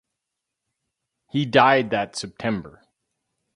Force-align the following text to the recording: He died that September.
He 1.29 1.45
died 1.45 1.91
that 1.91 2.15
September. 2.15 2.81